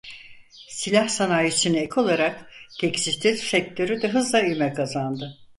[0.75, 5.37] Silah sanayisine ek olarak tekstil sektörü de hızla ivme kazandı.